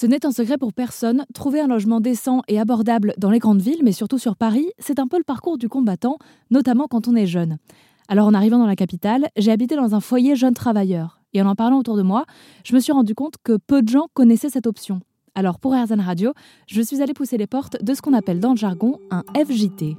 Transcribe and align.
Ce 0.00 0.06
n'est 0.06 0.24
un 0.24 0.30
secret 0.30 0.58
pour 0.58 0.72
personne, 0.72 1.24
trouver 1.34 1.58
un 1.58 1.66
logement 1.66 2.00
décent 2.00 2.42
et 2.46 2.60
abordable 2.60 3.14
dans 3.18 3.32
les 3.32 3.40
grandes 3.40 3.60
villes, 3.60 3.80
mais 3.82 3.90
surtout 3.90 4.18
sur 4.18 4.36
Paris, 4.36 4.68
c'est 4.78 5.00
un 5.00 5.08
peu 5.08 5.18
le 5.18 5.24
parcours 5.24 5.58
du 5.58 5.68
combattant, 5.68 6.18
notamment 6.52 6.86
quand 6.86 7.08
on 7.08 7.16
est 7.16 7.26
jeune. 7.26 7.58
Alors 8.06 8.28
en 8.28 8.34
arrivant 8.34 8.58
dans 8.58 8.68
la 8.68 8.76
capitale, 8.76 9.26
j'ai 9.36 9.50
habité 9.50 9.74
dans 9.74 9.96
un 9.96 10.00
foyer 10.00 10.36
jeune 10.36 10.54
travailleur. 10.54 11.20
Et 11.32 11.42
en 11.42 11.48
en 11.48 11.56
parlant 11.56 11.80
autour 11.80 11.96
de 11.96 12.02
moi, 12.02 12.26
je 12.62 12.76
me 12.76 12.78
suis 12.78 12.92
rendu 12.92 13.16
compte 13.16 13.38
que 13.42 13.56
peu 13.56 13.82
de 13.82 13.88
gens 13.88 14.06
connaissaient 14.14 14.50
cette 14.50 14.68
option. 14.68 15.00
Alors 15.34 15.58
pour 15.58 15.74
Airzan 15.74 16.00
Radio, 16.00 16.32
je 16.68 16.80
suis 16.80 17.02
allée 17.02 17.12
pousser 17.12 17.36
les 17.36 17.48
portes 17.48 17.82
de 17.82 17.92
ce 17.92 18.00
qu'on 18.00 18.14
appelle 18.14 18.38
dans 18.38 18.50
le 18.50 18.56
jargon 18.56 19.00
un 19.10 19.24
FJT. 19.34 19.96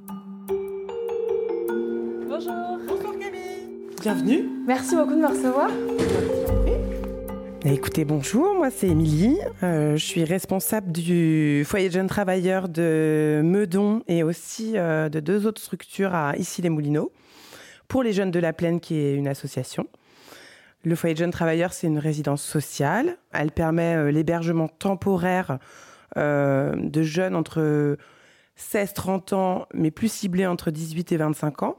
Bonjour. 2.25 2.53
Bonjour 2.87 3.19
Camille. 3.19 3.67
Bienvenue. 4.01 4.49
Merci 4.65 4.95
beaucoup 4.95 5.15
de 5.15 5.19
me 5.19 5.27
recevoir. 5.27 5.69
Eh, 7.65 7.73
écoutez, 7.73 8.05
bonjour, 8.05 8.55
moi 8.55 8.71
c'est 8.71 8.87
Émilie. 8.87 9.37
Euh, 9.63 9.97
je 9.97 10.05
suis 10.05 10.23
responsable 10.23 10.93
du 10.93 11.63
foyer 11.65 11.89
de 11.89 11.93
jeunes 11.93 12.07
travailleurs 12.07 12.69
de 12.69 13.41
Meudon 13.43 14.01
et 14.07 14.23
aussi 14.23 14.77
euh, 14.77 15.09
de 15.09 15.19
deux 15.19 15.45
autres 15.45 15.61
structures 15.61 16.15
à 16.15 16.37
Issy-les-Moulineaux 16.37 17.11
pour 17.89 18.01
les 18.01 18.13
jeunes 18.13 18.31
de 18.31 18.39
la 18.39 18.53
Plaine 18.53 18.79
qui 18.79 18.95
est 18.95 19.13
une 19.13 19.27
association. 19.27 19.87
Le 20.85 20.95
foyer 20.95 21.15
de 21.15 21.19
jeunes 21.19 21.31
travailleurs, 21.31 21.73
c'est 21.73 21.87
une 21.87 21.99
résidence 21.99 22.41
sociale. 22.41 23.17
Elle 23.33 23.51
permet 23.51 23.95
euh, 23.95 24.09
l'hébergement 24.09 24.69
temporaire 24.69 25.59
de 26.15 27.03
jeunes 27.03 27.35
entre 27.35 27.97
16-30 28.57 29.35
ans, 29.35 29.67
mais 29.73 29.91
plus 29.91 30.11
ciblés 30.11 30.47
entre 30.47 30.71
18 30.71 31.11
et 31.11 31.17
25 31.17 31.61
ans, 31.63 31.77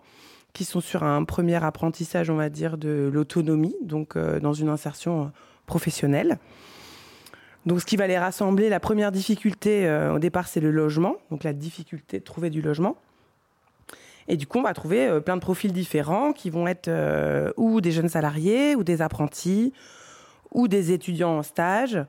qui 0.52 0.64
sont 0.64 0.80
sur 0.80 1.02
un 1.02 1.24
premier 1.24 1.62
apprentissage, 1.64 2.30
on 2.30 2.36
va 2.36 2.48
dire, 2.48 2.78
de 2.78 3.10
l'autonomie, 3.12 3.74
donc 3.82 4.16
dans 4.16 4.52
une 4.52 4.68
insertion 4.68 5.32
professionnels. 5.70 6.38
Donc, 7.64 7.80
ce 7.80 7.86
qui 7.86 7.96
va 7.96 8.08
les 8.08 8.18
rassembler, 8.18 8.68
la 8.68 8.80
première 8.80 9.12
difficulté 9.12 9.86
euh, 9.86 10.14
au 10.14 10.18
départ, 10.18 10.48
c'est 10.48 10.60
le 10.60 10.72
logement. 10.72 11.16
Donc, 11.30 11.44
la 11.44 11.52
difficulté 11.52 12.18
de 12.18 12.24
trouver 12.24 12.50
du 12.50 12.60
logement. 12.60 12.96
Et 14.26 14.36
du 14.36 14.48
coup, 14.48 14.58
on 14.58 14.62
va 14.62 14.74
trouver 14.74 15.06
euh, 15.06 15.20
plein 15.20 15.36
de 15.36 15.40
profils 15.40 15.72
différents 15.72 16.32
qui 16.32 16.50
vont 16.50 16.66
être 16.66 16.88
euh, 16.88 17.52
ou 17.56 17.80
des 17.80 17.92
jeunes 17.92 18.08
salariés, 18.08 18.74
ou 18.74 18.82
des 18.82 19.00
apprentis, 19.00 19.72
ou 20.50 20.66
des 20.66 20.90
étudiants 20.90 21.38
en 21.38 21.42
stage, 21.44 22.02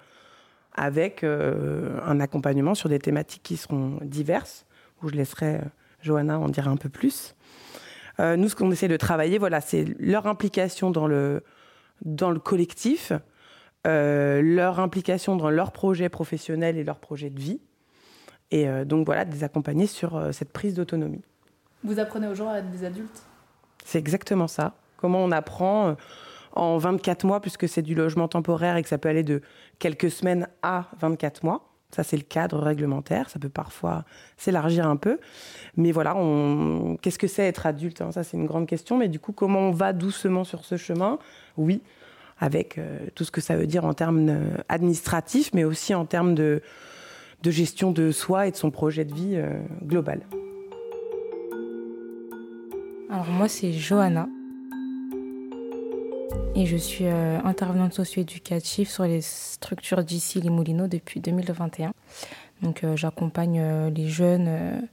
avec 0.73 1.23
un 1.23 2.20
accompagnement 2.22 2.75
sur 2.75 2.88
des 2.88 2.98
thématiques 2.98 3.44
qui 3.44 3.58
seront 3.58 4.00
diverses, 4.03 4.66
où 5.03 5.09
je 5.09 5.16
laisserai 5.16 5.59
Johanna 6.02 6.40
en 6.40 6.48
dire 6.48 6.70
un 6.70 6.78
peu 6.78 6.88
plus. 6.88 7.36
nous, 8.18 8.48
ce 8.48 8.56
qu'on 8.56 8.72
essaie 8.72 8.88
de 8.88 8.96
travailler, 8.96 9.38
voilà, 9.38 9.59
c'est 9.59 9.86
leur 10.00 10.28
implication 10.28 10.90
dans 10.90 11.08
le, 11.08 11.44
dans 12.06 12.31
le 12.31 12.40
collectif, 12.40 13.12
euh, 13.88 14.42
leur 14.42 14.80
implication 14.80 15.36
dans 15.36 15.50
leur 15.50 15.72
projet 15.72 16.10
professionnel 16.10 16.78
et 16.78 16.84
leur 16.84 17.00
projet 17.00 17.30
de 17.30 17.40
vie. 17.40 17.60
Et 18.52 18.68
euh, 18.68 18.86
donc 18.86 19.06
voilà, 19.06 19.26
de 19.26 19.32
les 19.32 19.44
accompagner 19.44 19.88
sur 19.88 20.16
euh, 20.16 20.32
cette 20.32 20.52
prise 20.52 20.74
d'autonomie. 20.74 21.22
Vous 21.84 22.00
apprenez 22.00 22.28
aux 22.28 22.36
gens 22.36 22.50
à 22.50 22.59
être 22.59 22.70
des 22.70 22.84
adultes? 22.84 23.24
C'est 23.84 24.00
exactement 24.00 24.48
ça. 24.48 24.76
Comment 24.98 25.24
on 25.24 25.32
apprend 25.32 25.96
en 26.54 26.78
24 26.78 27.26
mois, 27.26 27.40
puisque 27.40 27.68
c'est 27.68 27.82
du 27.82 27.96
logement 27.96 28.28
temporaire 28.28 28.76
et 28.76 28.84
que 28.84 28.90
ça 28.90 28.98
peut 28.98 29.09
aller 29.09 29.24
de 29.24 29.42
quelques 29.80 30.12
semaines 30.12 30.48
à 30.62 30.88
24 31.00 31.44
mois. 31.44 31.68
Ça, 31.92 32.04
c'est 32.04 32.18
le 32.18 32.24
cadre 32.24 32.59
réglementaire. 32.59 33.30
Ça 33.30 33.40
peut 33.40 33.50
parfois 33.50 34.06
s'élargir 34.38 34.88
un 34.88 34.96
peu. 34.96 35.20
Mais 35.76 35.92
voilà, 35.92 36.16
on... 36.16 36.98
qu'est-ce 37.02 37.20
que 37.20 37.28
c'est 37.28 37.46
être 37.46 37.66
adulte 37.66 38.02
hein? 38.02 38.12
Ça, 38.12 38.24
c'est 38.24 38.38
une 38.38 38.46
grande 38.46 38.68
question. 38.68 38.98
Mais 38.98 39.09
du 39.09 39.20
coup, 39.20 39.34
comment 39.34 39.59
on 39.59 39.72
va 39.72 39.92
doucement 39.92 40.44
sur 40.44 40.64
ce 40.64 40.78
chemin? 40.78 41.20
Oui, 41.58 41.82
avec 42.42 42.78
euh, 42.78 42.97
tout 43.16 43.23
ce 43.23 43.31
que 43.31 43.39
ça 43.39 43.56
veut 43.56 43.67
dire 43.67 43.86
en 43.86 43.94
termes 43.94 44.28
euh, 44.28 44.58
administratifs, 44.67 45.52
mais 45.53 45.64
aussi 45.64 45.94
en 45.94 46.06
termes 46.06 46.34
de, 46.36 46.61
gestion 47.45 47.92
de 47.92 48.11
soi 48.11 48.47
et 48.47 48.52
de 48.52 48.56
son 48.58 48.72
projet 48.72 49.06
de 49.06 49.14
vie 49.14 49.36
euh, 49.36 49.61
global. 49.84 50.22
Alors 53.09 53.28
moi 53.28 53.47
c'est 53.47 53.72
Johanna 53.72 54.28
et 56.56 56.66
je 56.66 56.78
suis 56.78 57.06
intervenante 57.06 57.94
socio-éducative 57.94 58.90
sur 58.90 59.03
les 59.03 59.22
structures 59.22 60.03
d'ici 60.03 60.40
les 60.41 60.50
Moulineaux 60.50 60.88
depuis 60.88 61.19
2021. 61.19 61.94
Donc 62.62 62.85
j'accompagne 62.96 63.90
les 63.94 64.07
jeunes 64.07 64.88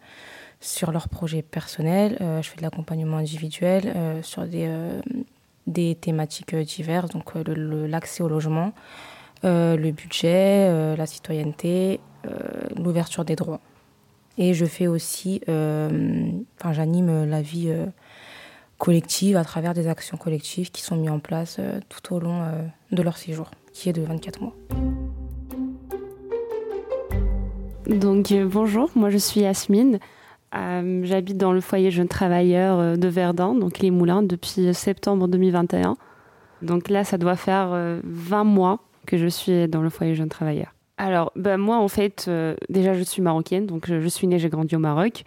sur 0.60 0.90
leurs 0.90 1.08
projets 1.08 1.42
personnels, 1.42 2.16
je 2.20 2.48
fais 2.48 2.56
de 2.56 2.62
l'accompagnement 2.62 3.18
individuel 3.18 3.92
sur 4.22 4.46
des 4.46 4.68
des 5.68 5.94
thématiques 5.94 6.54
euh, 6.54 6.64
diverses, 6.64 7.10
donc 7.10 7.36
euh, 7.36 7.86
l'accès 7.86 8.22
au 8.22 8.28
logement, 8.28 8.72
euh, 9.44 9.76
le 9.76 9.92
budget, 9.92 10.96
la 10.96 11.06
citoyenneté, 11.06 12.00
l'ouverture 12.76 13.24
des 13.24 13.36
droits. 13.36 13.60
Et 14.36 14.52
je 14.54 14.66
fais 14.66 14.86
aussi, 14.86 15.40
enfin, 15.46 16.72
j'anime 16.72 17.24
la 17.24 17.40
vie 17.40 17.72
collective 18.76 19.36
à 19.36 19.44
travers 19.44 19.74
des 19.74 19.88
actions 19.88 20.16
collectives 20.16 20.70
qui 20.70 20.82
sont 20.82 20.96
mises 20.96 21.10
en 21.10 21.20
place 21.20 21.58
tout 21.88 22.14
au 22.14 22.20
long 22.20 22.42
de 22.92 23.02
leur 23.02 23.16
séjour, 23.16 23.50
qui 23.72 23.88
est 23.88 23.92
de 23.92 24.02
24 24.02 24.42
mois. 24.42 24.54
Donc 27.86 28.34
bonjour, 28.34 28.90
moi 28.94 29.10
je 29.10 29.18
suis 29.18 29.40
Yasmine. 29.40 29.98
Euh, 30.54 31.00
j'habite 31.04 31.36
dans 31.36 31.52
le 31.52 31.60
foyer 31.60 31.90
jeune 31.90 32.08
travailleur 32.08 32.78
euh, 32.78 32.96
de 32.96 33.08
Verdun, 33.08 33.54
donc 33.54 33.80
les 33.80 33.90
Moulins, 33.90 34.22
depuis 34.22 34.72
septembre 34.72 35.28
2021. 35.28 35.96
Donc 36.62 36.88
là, 36.88 37.04
ça 37.04 37.18
doit 37.18 37.36
faire 37.36 37.68
20 37.68 37.74
euh, 37.74 38.44
mois 38.44 38.80
que 39.06 39.16
je 39.16 39.26
suis 39.26 39.68
dans 39.68 39.82
le 39.82 39.90
foyer 39.90 40.14
jeune 40.14 40.28
travailleur. 40.28 40.74
Alors, 40.96 41.32
ben 41.36 41.58
moi, 41.58 41.76
en 41.76 41.88
fait, 41.88 42.28
déjà, 42.68 42.92
je 42.92 43.02
suis 43.04 43.22
marocaine, 43.22 43.66
donc 43.66 43.86
je, 43.86 44.08
suis 44.08 44.26
née, 44.26 44.40
j'ai 44.40 44.48
grandi 44.48 44.74
au 44.74 44.80
Maroc. 44.80 45.22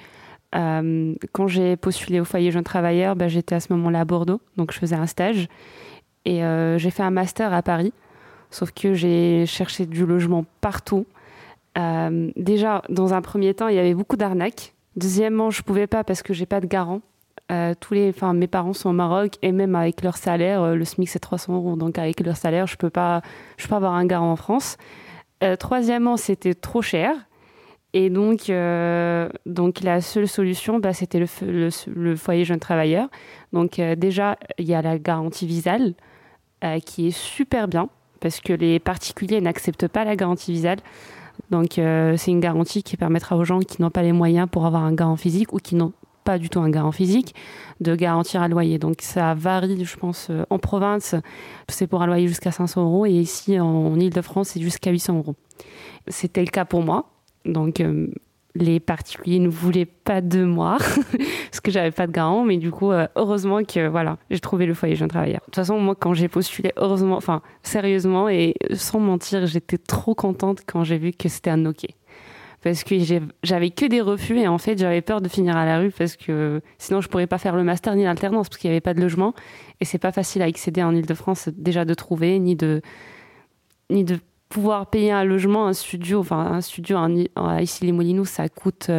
quand 0.51 1.47
j'ai 1.47 1.77
postulé 1.77 2.19
au 2.19 2.25
foyer 2.25 2.51
jeune 2.51 2.65
travailleur, 2.65 3.15
ben, 3.15 3.29
j'étais 3.29 3.55
à 3.55 3.61
ce 3.61 3.71
moment-là 3.71 4.01
à 4.01 4.05
Bordeaux, 4.05 4.41
donc 4.57 4.73
je 4.73 4.79
faisais 4.79 4.97
un 4.97 5.07
stage. 5.07 5.47
Et 6.25 6.41
j'ai 6.77 6.91
fait 6.91 7.03
un 7.03 7.09
master 7.09 7.53
à 7.53 7.61
Paris, 7.61 7.93
sauf 8.49 8.71
que 8.73 8.93
j'ai 8.93 9.45
cherché 9.45 9.85
du 9.85 10.05
logement 10.05 10.43
partout. 10.59 11.05
déjà, 12.35 12.81
dans 12.89 13.13
un 13.13 13.21
premier 13.21 13.53
temps, 13.53 13.69
il 13.69 13.75
y 13.77 13.79
avait 13.79 13.95
beaucoup 13.95 14.17
d'arnaques 14.17 14.73
Deuxièmement, 14.95 15.51
je 15.51 15.61
pouvais 15.61 15.87
pas 15.87 16.03
parce 16.03 16.21
que 16.21 16.33
j'ai 16.33 16.45
pas 16.45 16.59
de 16.59 16.67
garant. 16.67 17.01
Euh, 17.51 17.73
tous 17.79 17.93
les, 17.93 18.09
enfin, 18.09 18.33
mes 18.33 18.47
parents 18.47 18.73
sont 18.73 18.89
au 18.89 18.93
Maroc 18.93 19.33
et 19.41 19.51
même 19.51 19.75
avec 19.75 20.03
leur 20.03 20.15
salaire, 20.15 20.61
euh, 20.61 20.75
le 20.75 20.85
SMIC 20.85 21.09
c'est 21.09 21.19
300 21.19 21.55
euros, 21.55 21.75
donc 21.75 21.97
avec 21.97 22.21
leur 22.21 22.37
salaire, 22.37 22.65
je 22.65 22.77
peux 22.77 22.89
pas, 22.89 23.21
je 23.57 23.63
peux 23.63 23.69
pas 23.69 23.75
avoir 23.77 23.93
un 23.93 24.05
garant 24.05 24.31
en 24.31 24.35
France. 24.37 24.77
Euh, 25.43 25.57
troisièmement, 25.57 26.17
c'était 26.17 26.53
trop 26.53 26.81
cher. 26.81 27.13
Et 27.93 28.09
donc, 28.09 28.49
donc 29.45 29.81
la 29.81 29.99
seule 29.99 30.25
solution, 30.29 30.79
bah, 30.79 30.93
c'était 30.93 31.19
le, 31.19 31.69
le, 31.87 32.15
foyer 32.15 32.45
jeune 32.45 32.61
travailleur. 32.61 33.09
Donc 33.51 33.81
déjà, 33.81 34.37
il 34.57 34.65
y 34.65 34.73
a 34.73 34.81
la 34.81 34.97
garantie 34.97 35.45
visale 35.45 35.95
qui 36.85 37.07
est 37.07 37.17
super 37.17 37.67
bien 37.67 37.89
parce 38.21 38.39
que 38.39 38.53
les 38.53 38.79
particuliers 38.79 39.41
n'acceptent 39.41 39.89
pas 39.89 40.05
la 40.05 40.15
garantie 40.15 40.53
visale. 40.53 40.77
Donc 41.49 41.79
euh, 41.79 42.15
c'est 42.17 42.31
une 42.31 42.39
garantie 42.39 42.83
qui 42.83 42.97
permettra 42.97 43.35
aux 43.35 43.43
gens 43.43 43.59
qui 43.59 43.81
n'ont 43.81 43.89
pas 43.89 44.03
les 44.03 44.11
moyens 44.11 44.47
pour 44.49 44.65
avoir 44.65 44.83
un 44.83 44.93
garant 44.93 45.15
physique 45.15 45.53
ou 45.53 45.57
qui 45.57 45.75
n'ont 45.75 45.93
pas 46.23 46.37
du 46.37 46.49
tout 46.49 46.59
un 46.59 46.69
garant 46.69 46.91
physique 46.91 47.33
de 47.79 47.95
garantir 47.95 48.41
un 48.41 48.47
loyer. 48.47 48.77
Donc 48.77 48.97
ça 49.01 49.33
varie, 49.33 49.83
je 49.83 49.97
pense, 49.97 50.27
euh, 50.29 50.43
en 50.49 50.59
province, 50.59 51.15
c'est 51.67 51.87
pour 51.87 52.01
un 52.01 52.07
loyer 52.07 52.27
jusqu'à 52.27 52.51
500 52.51 52.83
euros 52.83 53.05
et 53.05 53.11
ici 53.11 53.59
en, 53.59 53.95
Ile-de-France, 53.99 54.49
c'est 54.49 54.61
jusqu'à 54.61 54.91
800 54.91 55.17
euros. 55.17 55.35
C'était 56.07 56.41
le 56.41 56.51
cas 56.51 56.65
pour 56.65 56.83
moi. 56.83 57.09
Donc 57.45 57.79
euh, 57.79 58.07
les 58.55 58.79
particuliers 58.79 59.39
ne 59.39 59.49
voulaient 59.49 59.85
pas 59.85 60.21
de 60.21 60.43
moi 60.43 60.77
parce 61.49 61.61
que 61.61 61.71
j'avais 61.71 61.91
pas 61.91 62.07
de 62.07 62.11
garant 62.11 62.43
mais 62.43 62.57
du 62.57 62.71
coup 62.71 62.91
euh, 62.91 63.07
heureusement 63.15 63.63
que 63.63 63.87
voilà 63.87 64.17
j'ai 64.29 64.39
trouvé 64.39 64.65
le 64.65 64.73
foyer 64.73 64.95
jeune 64.95 65.07
travailleur 65.07 65.39
de 65.41 65.45
toute 65.45 65.55
façon 65.55 65.79
moi 65.79 65.95
quand 65.95 66.13
j'ai 66.13 66.27
postulé 66.27 66.71
heureusement 66.75 67.15
enfin 67.15 67.41
sérieusement 67.63 68.27
et 68.27 68.55
sans 68.73 68.99
mentir 68.99 69.45
j'étais 69.45 69.77
trop 69.77 70.15
contente 70.15 70.59
quand 70.65 70.83
j'ai 70.83 70.97
vu 70.97 71.11
que 71.11 71.29
c'était 71.29 71.49
un 71.49 71.65
ok. 71.65 71.85
Parce 72.63 72.83
que 72.83 72.95
j'avais 73.41 73.71
que 73.71 73.87
des 73.87 74.01
refus 74.01 74.37
et 74.37 74.47
en 74.47 74.59
fait 74.59 74.77
j'avais 74.77 75.01
peur 75.01 75.19
de 75.19 75.27
finir 75.27 75.57
à 75.57 75.65
la 75.65 75.79
rue 75.79 75.89
parce 75.89 76.15
que 76.15 76.61
sinon 76.77 77.01
je 77.01 77.09
pourrais 77.09 77.25
pas 77.25 77.39
faire 77.39 77.55
le 77.55 77.63
master 77.63 77.95
ni 77.95 78.03
l'alternance 78.03 78.49
parce 78.49 78.59
qu'il 78.59 78.69
y 78.69 78.71
avait 78.73 78.81
pas 78.81 78.93
de 78.93 79.01
logement. 79.01 79.33
Et 79.79 79.85
c'est 79.85 79.97
pas 79.97 80.11
facile 80.11 80.43
à 80.43 80.45
accéder 80.45 80.83
en 80.83 80.93
Ile-de-France 80.93 81.49
déjà 81.57 81.85
de 81.85 81.93
trouver 81.95 82.37
ni 82.37 82.55
de 82.55 82.81
ni 83.89 84.03
de 84.03 84.19
pouvoir 84.51 84.87
payer 84.87 85.11
un 85.11 85.23
logement, 85.23 85.65
un 85.67 85.73
studio, 85.73 86.19
enfin 86.19 86.39
un 86.39 86.61
studio 86.61 86.97
à 87.35 87.61
ici 87.61 87.85
les 87.85 87.91
Moulineaux, 87.91 88.25
ça 88.25 88.47
coûte 88.49 88.89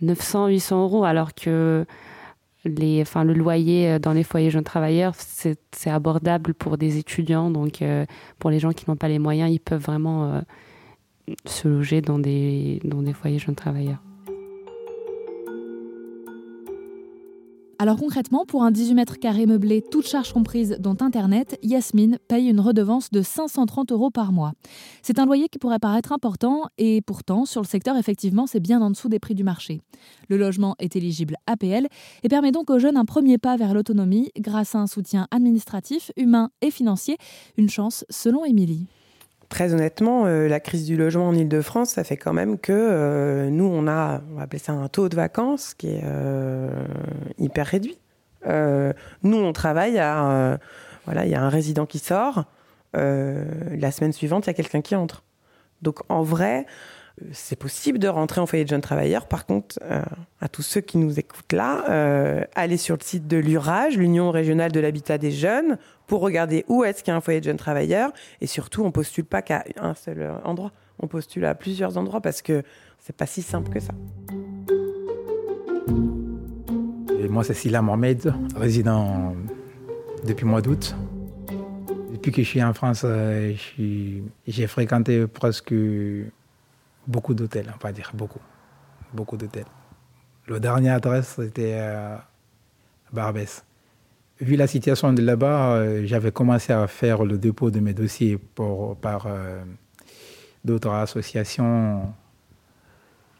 900, 0.00 0.44
euh, 0.44 0.48
800 0.48 0.82
euros, 0.82 1.04
alors 1.04 1.34
que 1.34 1.86
les, 2.64 3.00
enfin, 3.00 3.24
le 3.24 3.32
loyer 3.32 3.92
euh, 3.92 3.98
dans 3.98 4.12
les 4.12 4.24
foyers 4.24 4.50
jeunes 4.50 4.64
travailleurs, 4.64 5.14
c'est 5.16 5.90
abordable 5.90 6.52
pour 6.52 6.76
des 6.76 6.98
étudiants. 6.98 7.50
Donc, 7.50 7.80
euh, 7.80 8.04
pour 8.38 8.50
les 8.50 8.58
gens 8.58 8.72
qui 8.72 8.84
n'ont 8.88 8.96
pas 8.96 9.08
les 9.08 9.20
moyens, 9.20 9.50
ils 9.50 9.60
peuvent 9.60 9.82
vraiment 9.82 10.42
se 11.44 11.68
loger 11.68 12.02
dans 12.02 12.18
des, 12.18 12.80
dans 12.84 13.02
des 13.02 13.12
foyers 13.12 13.38
jeunes 13.38 13.54
travailleurs. 13.54 14.02
Alors 17.78 17.98
concrètement, 17.98 18.46
pour 18.46 18.62
un 18.62 18.70
18 18.70 18.94
mètres 18.94 19.18
carrés 19.18 19.44
meublé, 19.44 19.82
toutes 19.82 20.06
charges 20.06 20.32
comprises, 20.32 20.78
dont 20.80 20.96
Internet, 21.00 21.58
Yasmine 21.62 22.18
paye 22.26 22.48
une 22.48 22.60
redevance 22.60 23.10
de 23.10 23.20
530 23.20 23.92
euros 23.92 24.10
par 24.10 24.32
mois. 24.32 24.52
C'est 25.02 25.18
un 25.18 25.26
loyer 25.26 25.48
qui 25.50 25.58
pourrait 25.58 25.78
paraître 25.78 26.12
important 26.12 26.64
et 26.78 27.02
pourtant, 27.02 27.44
sur 27.44 27.60
le 27.60 27.66
secteur, 27.66 27.98
effectivement, 27.98 28.46
c'est 28.46 28.60
bien 28.60 28.80
en 28.80 28.90
dessous 28.90 29.10
des 29.10 29.18
prix 29.18 29.34
du 29.34 29.44
marché. 29.44 29.82
Le 30.30 30.38
logement 30.38 30.74
est 30.78 30.96
éligible 30.96 31.36
APL 31.46 31.86
et 32.22 32.28
permet 32.30 32.50
donc 32.50 32.70
aux 32.70 32.78
jeunes 32.78 32.96
un 32.96 33.04
premier 33.04 33.36
pas 33.36 33.58
vers 33.58 33.74
l'autonomie 33.74 34.30
grâce 34.38 34.74
à 34.74 34.78
un 34.78 34.86
soutien 34.86 35.28
administratif, 35.30 36.10
humain 36.16 36.48
et 36.62 36.70
financier. 36.70 37.18
Une 37.58 37.68
chance, 37.68 38.06
selon 38.08 38.46
Émilie. 38.46 38.86
Très 39.48 39.74
honnêtement, 39.74 40.26
euh, 40.26 40.48
la 40.48 40.58
crise 40.58 40.86
du 40.86 40.96
logement 40.96 41.28
en 41.28 41.34
Ile-de-France, 41.34 41.90
ça 41.90 42.04
fait 42.04 42.16
quand 42.16 42.32
même 42.32 42.58
que 42.58 42.72
euh, 42.72 43.48
nous, 43.48 43.64
on 43.64 43.86
a, 43.86 44.20
on 44.32 44.36
va 44.36 44.42
appeler 44.42 44.58
ça 44.58 44.72
un 44.72 44.88
taux 44.88 45.08
de 45.08 45.14
vacances 45.14 45.74
qui 45.74 45.88
est 45.88 46.02
euh, 46.04 46.68
hyper 47.38 47.66
réduit. 47.66 47.98
nous, 48.44 49.38
on 49.38 49.52
travaille 49.52 49.98
à, 49.98 50.58
voilà, 51.04 51.26
il 51.26 51.30
y 51.30 51.34
a 51.34 51.42
un 51.42 51.48
résident 51.48 51.86
qui 51.86 51.98
sort, 51.98 52.44
la 52.94 53.90
semaine 53.90 54.12
suivante, 54.12 54.46
il 54.46 54.48
y 54.48 54.50
a 54.50 54.54
quelqu'un 54.54 54.80
qui 54.80 54.94
entre. 54.94 55.22
Donc, 55.82 56.00
en 56.08 56.22
vrai, 56.22 56.66
c'est 57.32 57.56
possible 57.56 57.98
de 57.98 58.08
rentrer 58.08 58.40
en 58.40 58.46
foyer 58.46 58.64
de 58.64 58.68
jeunes 58.68 58.80
travailleurs. 58.80 59.26
Par 59.26 59.46
contre, 59.46 59.78
à 60.40 60.48
tous 60.48 60.62
ceux 60.62 60.80
qui 60.80 60.98
nous 60.98 61.18
écoutent 61.18 61.52
là, 61.52 62.46
allez 62.54 62.76
sur 62.76 62.96
le 62.96 63.02
site 63.02 63.26
de 63.26 63.36
l'URAGE, 63.36 63.96
l'Union 63.96 64.30
régionale 64.30 64.72
de 64.72 64.80
l'habitat 64.80 65.18
des 65.18 65.32
jeunes, 65.32 65.76
pour 66.06 66.20
regarder 66.20 66.64
où 66.68 66.84
est-ce 66.84 67.02
qu'il 67.02 67.10
y 67.10 67.14
a 67.14 67.16
un 67.16 67.20
foyer 67.20 67.40
de 67.40 67.44
jeunes 67.44 67.56
travailleurs. 67.56 68.12
Et 68.40 68.46
surtout, 68.46 68.84
on 68.84 68.92
postule 68.92 69.24
pas 69.24 69.42
qu'à 69.42 69.64
un 69.76 69.94
seul 69.94 70.32
endroit. 70.44 70.72
On 70.98 71.08
postule 71.08 71.44
à 71.44 71.54
plusieurs 71.54 71.98
endroits 71.98 72.20
parce 72.20 72.42
que 72.42 72.62
c'est 72.98 73.16
pas 73.16 73.26
si 73.26 73.42
simple 73.42 73.70
que 73.70 73.80
ça. 73.80 73.92
Moi, 77.28 77.44
c'est 77.44 77.54
Silla 77.54 77.82
Mohamed, 77.82 78.32
résident 78.56 79.34
depuis 80.24 80.46
mois 80.46 80.62
d'août. 80.62 80.96
Depuis 82.12 82.32
que 82.32 82.42
je 82.42 82.48
suis 82.48 82.62
en 82.62 82.72
France, 82.72 83.02
euh, 83.04 83.54
j'ai 83.76 84.66
fréquenté 84.66 85.26
presque 85.26 85.74
beaucoup 87.06 87.34
d'hôtels, 87.34 87.72
on 87.74 87.84
va 87.84 87.92
dire, 87.92 88.10
beaucoup. 88.14 88.40
Beaucoup 89.12 89.36
d'hôtels. 89.36 89.66
Le 90.46 90.60
dernier 90.60 90.90
adresse, 90.90 91.34
c'était 91.36 91.74
euh, 91.74 92.16
Barbès. 93.12 93.64
Vu 94.38 94.56
la 94.56 94.66
situation 94.66 95.14
de 95.14 95.22
là-bas, 95.22 95.76
euh, 95.76 96.02
j'avais 96.04 96.30
commencé 96.30 96.70
à 96.70 96.86
faire 96.86 97.24
le 97.24 97.38
dépôt 97.38 97.70
de 97.70 97.80
mes 97.80 97.94
dossiers 97.94 98.38
par 99.00 99.26
euh, 99.26 99.64
d'autres 100.62 100.90
associations. 100.90 102.12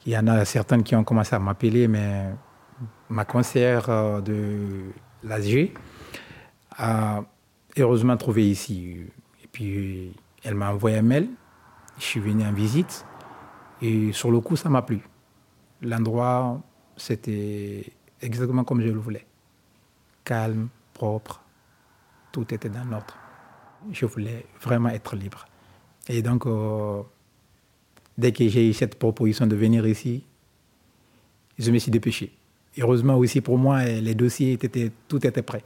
Il 0.07 0.13
y 0.13 0.17
en 0.17 0.27
a 0.27 0.47
certaines 0.47 0.83
qui 0.83 0.97
ont 0.97 1.05
commencé 1.05 1.35
à 1.35 1.39
m'appeler, 1.39 1.87
mais 1.87 2.31
ma 3.11 3.27
conseillère 3.27 4.23
de 4.23 4.85
l'ASG 5.23 5.73
a 6.79 7.23
heureusement 7.77 8.17
trouvé 8.17 8.49
ici. 8.49 8.97
Et 9.45 9.49
puis, 9.49 10.13
elle 10.45 10.55
m'a 10.55 10.73
envoyé 10.73 10.97
un 10.97 11.03
mail. 11.03 11.29
Je 11.99 12.05
suis 12.05 12.21
venu 12.21 12.43
en 12.43 12.53
visite. 12.53 13.05
Et 13.83 14.13
sur 14.13 14.31
le 14.31 14.41
coup, 14.41 14.57
ça 14.57 14.71
m'a 14.71 14.81
plu. 14.81 15.01
L'endroit, 15.83 16.59
c'était 16.97 17.85
exactement 18.23 18.65
comme 18.65 18.81
je 18.81 18.89
le 18.89 18.99
voulais. 18.99 19.27
Calme, 20.25 20.69
propre, 20.97 21.43
tout 22.33 22.47
était 22.55 22.69
dans 22.69 22.85
l'ordre. 22.85 23.17
Je 23.93 24.07
voulais 24.07 24.47
vraiment 24.61 24.89
être 24.89 25.15
libre. 25.15 25.47
Et 26.09 26.23
donc, 26.23 26.47
euh, 26.47 27.03
dès 28.17 28.33
que 28.33 28.49
j'ai 28.49 28.69
eu 28.71 28.73
cette 28.73 28.99
proposition 28.99 29.47
de 29.47 29.57
venir 29.57 29.87
ici, 29.87 30.25
je 31.59 31.71
me 31.71 31.79
suis 31.79 31.91
dépêché. 31.91 32.33
Heureusement 32.79 33.17
aussi 33.17 33.41
pour 33.41 33.59
moi, 33.59 33.85
les 33.85 34.15
dossiers 34.15 34.53
étaient, 34.53 34.93
tout 35.09 35.25
était 35.27 35.43
prêt. 35.43 35.65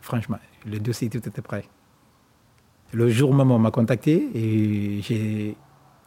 Franchement, 0.00 0.38
le 0.66 0.78
dossier 0.78 1.08
tout 1.08 1.26
était 1.26 1.42
prêt. 1.42 1.64
Le 2.92 3.08
jour 3.08 3.34
même, 3.34 3.50
on 3.50 3.58
m'a 3.58 3.70
contacté 3.70 4.14
et 4.34 5.00
j'ai 5.02 5.56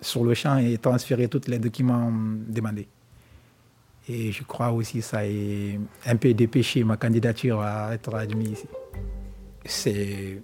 sur 0.01 0.23
le 0.23 0.33
champ 0.33 0.57
et 0.57 0.77
transférer 0.77 1.27
tous 1.27 1.47
les 1.47 1.59
documents 1.59 2.11
demandés. 2.47 2.87
Et 4.09 4.31
je 4.31 4.43
crois 4.43 4.71
aussi 4.71 4.99
que 4.99 5.05
ça 5.05 5.19
a 5.19 6.11
un 6.11 6.15
peu 6.17 6.33
dépêché 6.33 6.83
ma 6.83 6.97
candidature 6.97 7.61
à 7.61 7.93
être 7.93 8.13
admis 8.15 8.49
ici. 8.51 8.67
C'est 9.65 10.41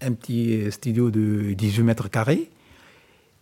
un 0.00 0.12
petit 0.12 0.72
studio 0.72 1.10
de 1.10 1.52
18 1.52 1.82
mètres 1.82 2.08
carrés, 2.08 2.50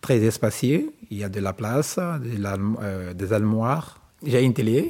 très 0.00 0.18
espacieux. 0.18 0.92
Il 1.10 1.18
y 1.18 1.24
a 1.24 1.28
de 1.28 1.38
la 1.38 1.52
place, 1.52 2.00
euh, 2.00 3.14
des 3.14 3.32
armoires. 3.32 4.00
J'ai 4.26 4.42
une 4.42 4.54
télé 4.54 4.88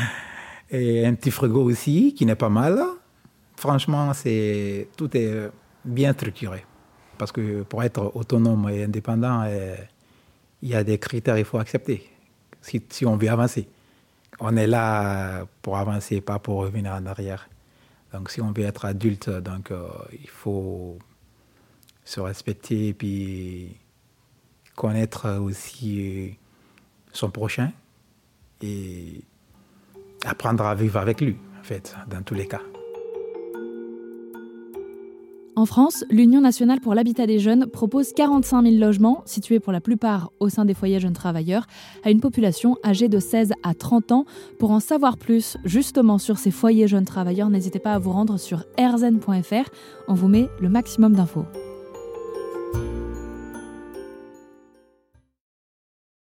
et 0.70 1.04
un 1.04 1.14
petit 1.14 1.30
frigo 1.30 1.62
aussi 1.62 2.14
qui 2.14 2.24
n'est 2.24 2.36
pas 2.36 2.48
mal. 2.48 2.80
Franchement, 3.56 4.14
c'est 4.14 4.88
tout 4.96 5.14
est 5.14 5.50
bien 5.84 6.14
structuré. 6.14 6.64
Parce 7.18 7.32
que 7.32 7.64
pour 7.64 7.82
être 7.82 8.12
autonome 8.14 8.70
et 8.70 8.84
indépendant, 8.84 9.42
euh, 9.44 9.74
il 10.62 10.70
y 10.70 10.74
a 10.74 10.84
des 10.84 10.98
critères 10.98 11.36
qu'il 11.36 11.44
faut 11.44 11.58
accepter 11.58 12.08
si, 12.62 13.06
on 13.06 13.16
veut 13.16 13.30
avancer. 13.30 13.68
On 14.40 14.56
est 14.56 14.66
là 14.66 15.46
pour 15.62 15.78
avancer, 15.78 16.20
pas 16.20 16.38
pour 16.38 16.60
revenir 16.60 16.92
en 16.92 17.06
arrière. 17.06 17.48
Donc 18.12 18.30
si 18.30 18.40
on 18.40 18.52
veut 18.52 18.64
être 18.64 18.84
adulte, 18.84 19.28
donc, 19.28 19.70
euh, 19.70 19.88
il 20.12 20.28
faut 20.28 20.98
se 22.04 22.20
respecter 22.20 22.88
et 22.88 22.94
puis 22.94 23.76
connaître 24.74 25.38
aussi 25.38 26.38
son 27.12 27.30
prochain 27.30 27.72
et 28.62 29.22
apprendre 30.24 30.64
à 30.64 30.74
vivre 30.74 30.98
avec 30.98 31.20
lui, 31.20 31.36
en 31.60 31.64
fait, 31.64 31.94
dans 32.08 32.22
tous 32.22 32.34
les 32.34 32.46
cas. 32.46 32.62
En 35.58 35.66
France, 35.66 36.04
l'Union 36.08 36.40
nationale 36.40 36.78
pour 36.78 36.94
l'habitat 36.94 37.26
des 37.26 37.40
jeunes 37.40 37.66
propose 37.66 38.12
45 38.12 38.62
000 38.62 38.76
logements, 38.76 39.22
situés 39.26 39.58
pour 39.58 39.72
la 39.72 39.80
plupart 39.80 40.30
au 40.38 40.48
sein 40.48 40.64
des 40.64 40.72
foyers 40.72 41.00
jeunes 41.00 41.14
travailleurs, 41.14 41.66
à 42.04 42.12
une 42.12 42.20
population 42.20 42.76
âgée 42.84 43.08
de 43.08 43.18
16 43.18 43.54
à 43.64 43.74
30 43.74 44.12
ans. 44.12 44.24
Pour 44.60 44.70
en 44.70 44.78
savoir 44.78 45.16
plus 45.16 45.56
justement 45.64 46.18
sur 46.18 46.38
ces 46.38 46.52
foyers 46.52 46.86
jeunes 46.86 47.06
travailleurs, 47.06 47.50
n'hésitez 47.50 47.80
pas 47.80 47.94
à 47.94 47.98
vous 47.98 48.12
rendre 48.12 48.38
sur 48.38 48.66
rzen.fr. 48.78 49.68
On 50.06 50.14
vous 50.14 50.28
met 50.28 50.46
le 50.60 50.68
maximum 50.68 51.16
d'infos. 51.16 51.44